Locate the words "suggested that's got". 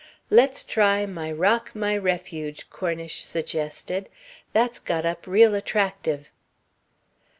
3.23-5.05